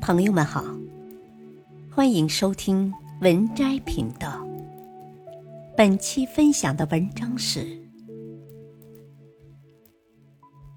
[0.00, 0.64] 朋友们好，
[1.94, 4.44] 欢迎收听文摘频道。
[5.76, 7.78] 本期分享的文章是：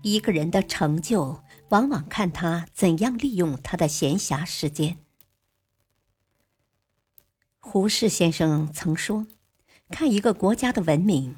[0.01, 4.97] 一个人的成就，往往看他怎样利用他的闲暇时间。
[7.59, 9.25] 胡适先生曾说
[9.89, 11.37] ：“看一个国家的文明，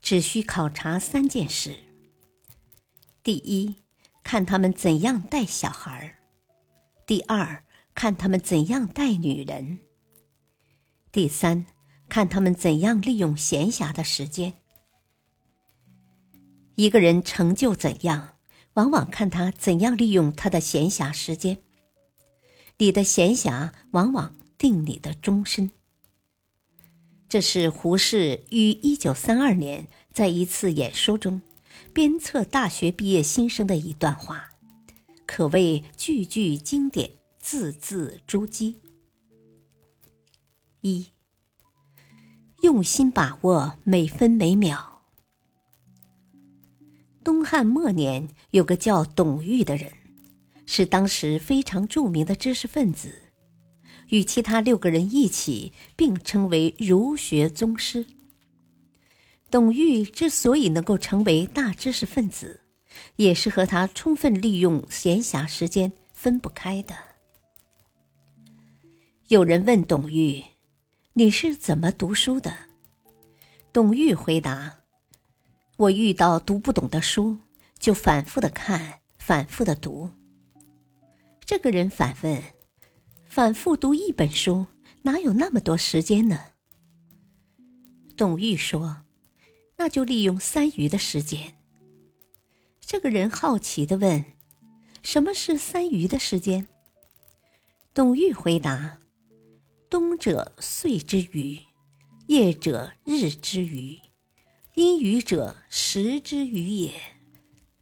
[0.00, 1.76] 只需考察三件事。
[3.22, 3.76] 第一，
[4.24, 6.18] 看他们怎样带小孩儿。”
[7.06, 9.78] 第二，看他们怎样待女人；
[11.10, 11.66] 第三，
[12.08, 14.54] 看他们怎样利用闲暇的时间。
[16.76, 18.36] 一个人成就怎样，
[18.74, 21.58] 往往看他怎样利用他的闲暇时间。
[22.78, 25.70] 你的闲暇往往定你的终身。
[27.28, 31.42] 这是胡适于一九三二年在一次演说中
[31.92, 34.51] 鞭策大学毕业新生的一段话。
[35.34, 38.74] 可谓句句经典，字字珠玑。
[40.82, 41.06] 一，
[42.60, 45.00] 用心把握每分每秒。
[47.24, 49.90] 东汉末年，有个叫董玉的人，
[50.66, 53.14] 是当时非常著名的知识分子，
[54.10, 58.04] 与其他六个人一起并称为儒学宗师。
[59.50, 62.60] 董玉之所以能够成为大知识分子，
[63.16, 66.94] 也是和他充分利用闲暇时间分不开的。
[69.28, 70.42] 有人问董玉
[71.14, 72.54] ：“你是怎么读书的？”
[73.72, 74.80] 董玉回答
[75.78, 77.38] ：“我遇到读不懂的书，
[77.78, 80.10] 就反复的看，反复的读。”
[81.44, 82.42] 这个人反问
[83.24, 84.66] ：“反复读一本书，
[85.02, 86.38] 哪有那么多时间呢？”
[88.16, 89.04] 董玉说
[89.78, 91.54] ：“那就利用三余的时间。”
[92.92, 94.22] 这个人好奇的问
[95.02, 96.68] ：“什么是三余的时间？”
[97.94, 98.98] 董玉回答
[99.88, 101.58] ：“冬者岁之余，
[102.26, 103.98] 夜者日之余，
[104.74, 106.92] 阴雨者时之余也。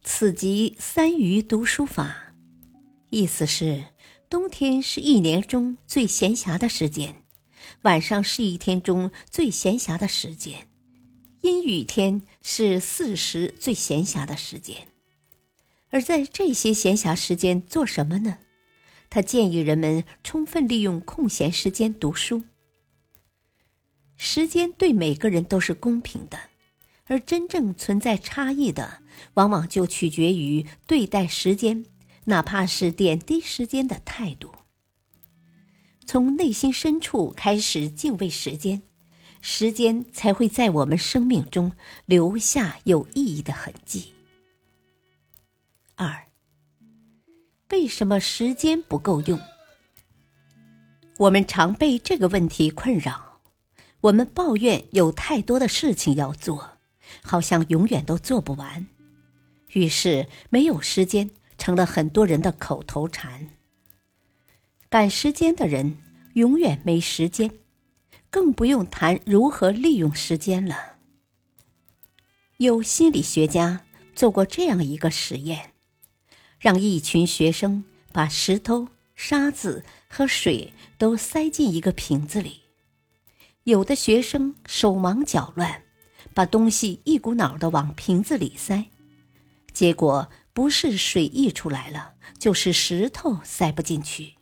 [0.01, 2.33] 此即三余读书法。
[3.09, 3.83] 意思是，
[4.29, 7.21] 冬天是一年中最闲暇的时间，
[7.81, 10.69] 晚上是一天中最闲暇的时间，
[11.41, 14.87] 阴雨天是四时最闲暇的时间。”
[15.91, 18.39] 而在这些闲暇时间做什么呢？
[19.09, 22.43] 他建议人们充分利用空闲时间读书。
[24.15, 26.39] 时间对每个人都是公平的，
[27.05, 29.01] 而真正存在差异的，
[29.33, 31.85] 往往就取决于对待时间，
[32.25, 34.53] 哪怕是点滴时间的态度。
[36.05, 38.81] 从内心深处开始敬畏时间，
[39.41, 41.73] 时间才会在我们生命中
[42.05, 44.13] 留下有意义的痕迹。
[46.01, 46.25] 二，
[47.69, 49.39] 为什么时间不够用？
[51.19, 53.39] 我们常被这个问题困扰，
[54.01, 56.79] 我们抱怨有太多的事情要做，
[57.21, 58.87] 好像永远都做不完，
[59.73, 61.29] 于是没有时间
[61.59, 63.49] 成了很多人的口头禅。
[64.89, 65.99] 赶时间的人
[66.33, 67.51] 永远没时间，
[68.31, 70.95] 更不用谈如何利用时间了。
[72.57, 73.81] 有心理学家
[74.15, 75.70] 做过这样一个实验。
[76.61, 77.83] 让一群学生
[78.13, 82.61] 把石头、沙子和水都塞进一个瓶子里，
[83.63, 85.81] 有的学生手忙脚乱，
[86.35, 88.85] 把东西一股脑的往瓶子里塞，
[89.73, 94.35] 结果不是水溢出来了，就是石头塞不进去。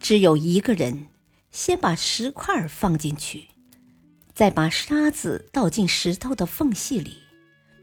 [0.00, 1.08] 只有一个人
[1.50, 3.48] 先把石块放进去，
[4.32, 7.18] 再把沙子倒进石头的缝隙里。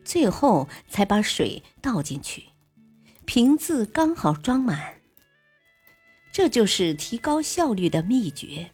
[0.08, 2.46] 最后才把水倒进去，
[3.26, 5.02] 瓶子刚好装满。
[6.32, 8.72] 这就是提高效率的秘诀：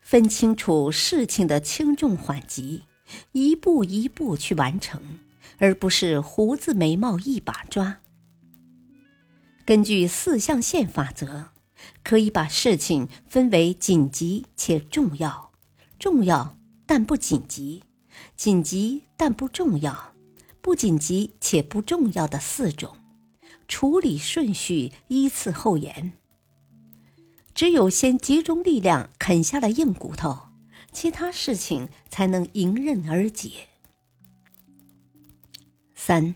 [0.00, 2.82] 分清楚事情的轻重缓急，
[3.30, 5.00] 一步一步去完成，
[5.58, 8.00] 而不是胡子眉毛一把抓。
[9.64, 11.50] 根据四象限法则，
[12.02, 15.52] 可以把事情分为紧急且重要、
[16.00, 17.84] 重要但不紧急、
[18.34, 20.15] 紧急但不重要。
[20.66, 22.96] 不紧急且不重要的四种
[23.68, 26.14] 处理顺序依次后延。
[27.54, 30.48] 只有先集中力量啃下了硬骨头，
[30.90, 33.68] 其他事情才能迎刃而解。
[35.94, 36.34] 三，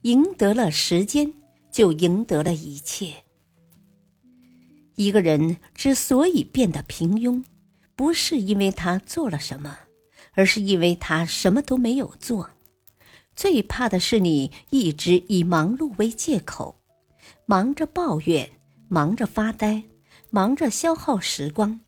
[0.00, 1.34] 赢得了时间，
[1.70, 3.24] 就赢得了一切。
[4.94, 7.44] 一个人之所以变得平庸，
[7.94, 9.78] 不是因为他做了什么，
[10.32, 12.51] 而是因为他什么都没有做。
[13.34, 16.80] 最怕的是你一直以忙碌为借口，
[17.46, 18.50] 忙着抱怨，
[18.88, 19.84] 忙着发呆，
[20.30, 21.80] 忙着消耗时光，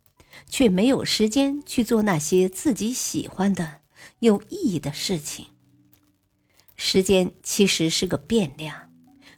[0.48, 3.80] 却没有时间去做那些自己喜欢的、
[4.20, 5.46] 有意义的事情。
[6.76, 8.90] 时间其实是个变量，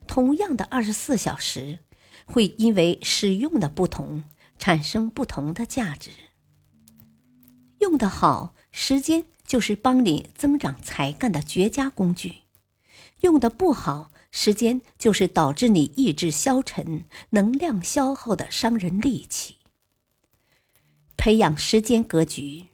[0.07, 1.81] 同样的二十四小时，
[2.25, 4.25] 会因为使用的不同，
[4.59, 6.11] 产生不同的价值。
[7.81, 12.43] 用得好，时间就是帮你增长才干的绝佳工具；
[13.21, 19.57] 用的不好，时间就是导致你意志消沉、能量消耗的伤人利器。
[21.17, 22.67] 培养时间格局，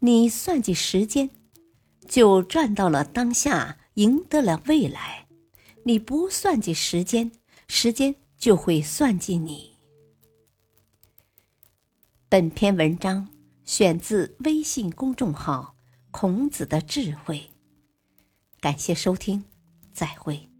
[0.00, 1.30] 你算计时间，
[2.06, 5.26] 就赚到了当下，赢得了未来；
[5.84, 7.32] 你不算计时间，
[7.68, 9.76] 时间就会算计你。
[12.28, 13.33] 本篇文章。
[13.64, 15.76] 选自微信公众号
[16.12, 17.50] “孔子的智慧”，
[18.60, 19.44] 感谢收听，
[19.92, 20.53] 再会。